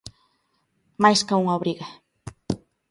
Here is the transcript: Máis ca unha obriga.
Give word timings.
Máis 1.03 1.19
ca 1.27 1.39
unha 1.43 1.57
obriga. 1.59 1.87